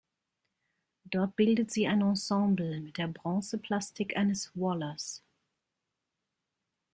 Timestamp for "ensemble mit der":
2.01-3.05